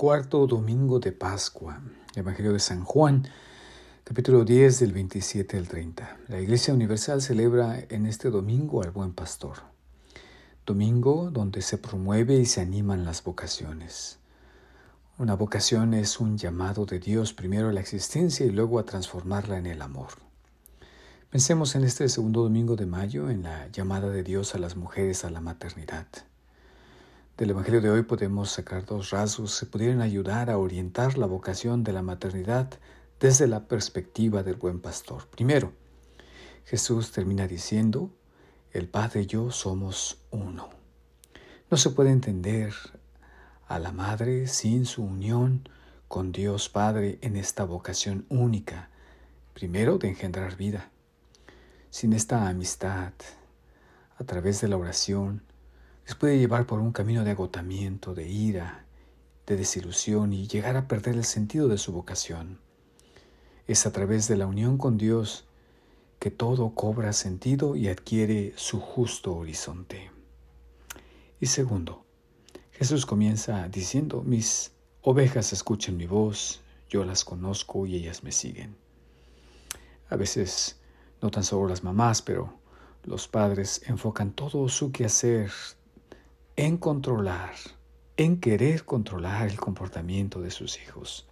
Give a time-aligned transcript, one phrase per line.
[0.00, 1.82] cuarto domingo de Pascua,
[2.14, 3.28] Evangelio de San Juan,
[4.02, 6.20] capítulo 10 del 27 al 30.
[6.28, 9.58] La Iglesia Universal celebra en este domingo al Buen Pastor,
[10.64, 14.18] domingo donde se promueve y se animan las vocaciones.
[15.18, 19.58] Una vocación es un llamado de Dios primero a la existencia y luego a transformarla
[19.58, 20.12] en el amor.
[21.28, 25.26] Pensemos en este segundo domingo de mayo en la llamada de Dios a las mujeres
[25.26, 26.06] a la maternidad.
[27.40, 31.82] Del Evangelio de hoy podemos sacar dos rasgos que pudieran ayudar a orientar la vocación
[31.84, 32.68] de la maternidad
[33.18, 35.26] desde la perspectiva del buen pastor.
[35.28, 35.72] Primero,
[36.66, 38.10] Jesús termina diciendo,
[38.72, 40.68] el Padre y yo somos uno.
[41.70, 42.74] No se puede entender
[43.68, 45.66] a la Madre sin su unión
[46.08, 48.90] con Dios Padre en esta vocación única,
[49.54, 50.90] primero de engendrar vida.
[51.88, 53.14] Sin esta amistad,
[54.18, 55.42] a través de la oración,
[56.10, 58.84] les puede llevar por un camino de agotamiento, de ira,
[59.46, 62.58] de desilusión y llegar a perder el sentido de su vocación.
[63.68, 65.44] Es a través de la unión con Dios
[66.18, 70.10] que todo cobra sentido y adquiere su justo horizonte.
[71.38, 72.04] Y segundo,
[72.72, 78.76] Jesús comienza diciendo, mis ovejas escuchan mi voz, yo las conozco y ellas me siguen.
[80.08, 80.80] A veces,
[81.22, 82.52] no tan solo las mamás, pero
[83.04, 85.52] los padres enfocan todo su quehacer
[86.60, 87.54] en controlar,
[88.18, 91.26] en querer controlar el comportamiento de sus hijos.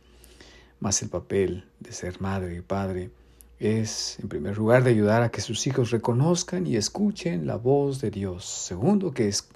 [0.81, 3.11] Mas el papel de ser madre y padre
[3.59, 8.01] es, en primer lugar, de ayudar a que sus hijos reconozcan y escuchen la voz
[8.01, 8.47] de Dios.
[8.47, 9.47] Segundo, que, es,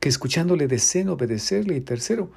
[0.00, 1.76] que escuchándole deseen obedecerle.
[1.76, 2.32] Y tercero,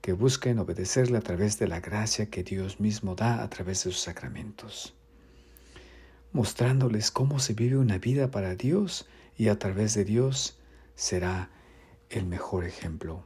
[0.00, 3.92] que busquen obedecerle a través de la gracia que Dios mismo da a través de
[3.92, 4.94] sus sacramentos.
[6.32, 9.06] Mostrándoles cómo se vive una vida para Dios
[9.38, 10.58] y a través de Dios
[10.96, 11.50] será
[12.10, 13.24] el mejor ejemplo.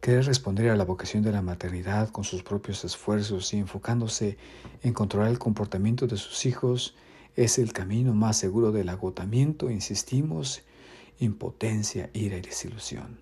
[0.00, 4.38] Querer responder a la vocación de la maternidad con sus propios esfuerzos y enfocándose
[4.82, 6.94] en controlar el comportamiento de sus hijos
[7.34, 10.62] es el camino más seguro del agotamiento, insistimos,
[11.18, 13.20] impotencia, ira y desilusión.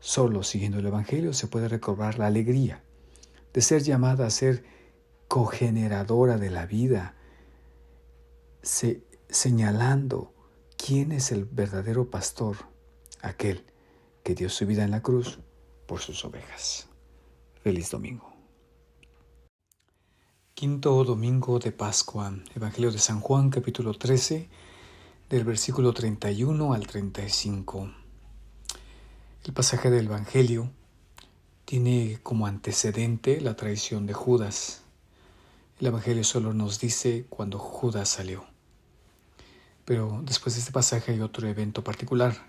[0.00, 2.82] Solo siguiendo el Evangelio se puede recobrar la alegría
[3.52, 4.64] de ser llamada a ser
[5.28, 7.14] cogeneradora de la vida,
[9.28, 10.32] señalando
[10.76, 12.56] quién es el verdadero pastor,
[13.20, 13.64] aquel
[14.28, 15.38] que dio su vida en la cruz
[15.86, 16.86] por sus ovejas.
[17.62, 18.30] Feliz domingo.
[20.52, 24.50] Quinto domingo de Pascua, Evangelio de San Juan, capítulo 13,
[25.30, 27.90] del versículo 31 al 35.
[29.46, 30.70] El pasaje del Evangelio
[31.64, 34.82] tiene como antecedente la traición de Judas.
[35.80, 38.44] El Evangelio solo nos dice cuando Judas salió.
[39.86, 42.47] Pero después de este pasaje hay otro evento particular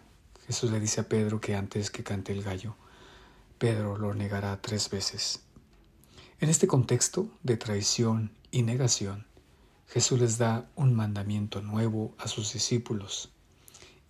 [0.49, 2.73] Jesús le dice a Pedro que antes que cante el gallo,
[3.59, 5.43] Pedro lo negará tres veces.
[6.39, 9.27] En este contexto de traición y negación,
[9.85, 13.29] Jesús les da un mandamiento nuevo a sus discípulos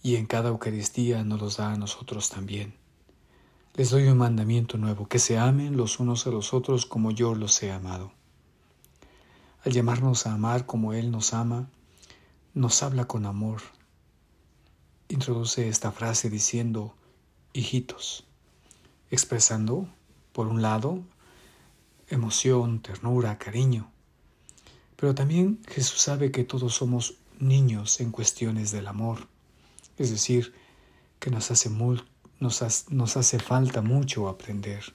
[0.01, 2.73] y en cada Eucaristía nos los da a nosotros también.
[3.73, 7.35] Les doy un mandamiento nuevo, que se amen los unos a los otros como yo
[7.35, 8.13] los he amado.
[9.65, 11.67] Al llamarnos a amar como Él nos ama,
[12.53, 13.61] nos habla con amor,
[15.09, 16.95] introduce esta frase diciendo
[17.51, 18.25] hijitos,
[19.09, 19.89] expresando,
[20.31, 21.03] por un lado,
[22.07, 23.91] emoción, ternura, cariño.
[24.95, 29.27] Pero también Jesús sabe que todos somos niños en cuestiones del amor,
[29.97, 30.53] es decir,
[31.19, 31.69] que nos hace,
[32.39, 34.93] nos, nos hace falta mucho aprender.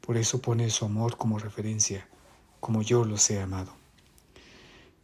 [0.00, 2.08] Por eso pone su amor como referencia,
[2.60, 3.72] como yo los he amado.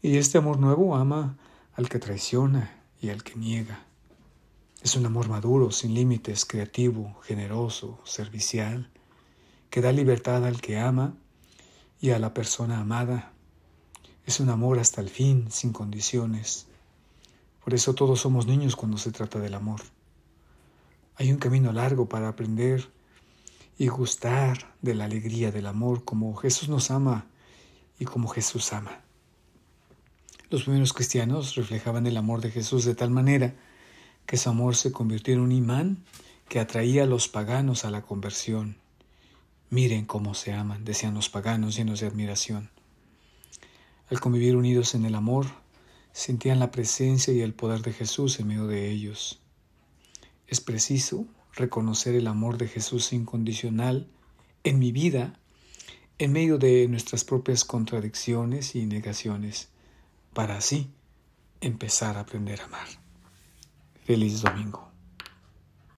[0.00, 1.36] Y este amor nuevo ama
[1.74, 3.84] al que traiciona y al que niega,
[4.84, 8.90] es un amor maduro, sin límites, creativo, generoso, servicial,
[9.70, 11.14] que da libertad al que ama
[12.02, 13.32] y a la persona amada.
[14.26, 16.66] Es un amor hasta el fin, sin condiciones.
[17.64, 19.80] Por eso todos somos niños cuando se trata del amor.
[21.16, 22.86] Hay un camino largo para aprender
[23.78, 27.24] y gustar de la alegría del amor como Jesús nos ama
[27.98, 29.00] y como Jesús ama.
[30.50, 33.54] Los primeros cristianos reflejaban el amor de Jesús de tal manera
[34.26, 36.04] que su amor se convirtió en un imán
[36.48, 38.76] que atraía a los paganos a la conversión.
[39.70, 42.70] Miren cómo se aman, decían los paganos llenos de admiración.
[44.08, 45.46] Al convivir unidos en el amor,
[46.12, 49.40] sentían la presencia y el poder de Jesús en medio de ellos.
[50.46, 54.08] Es preciso reconocer el amor de Jesús incondicional
[54.62, 55.38] en mi vida,
[56.18, 59.68] en medio de nuestras propias contradicciones y negaciones,
[60.32, 60.90] para así
[61.60, 63.03] empezar a aprender a amar.
[64.04, 64.93] Feliz domingo.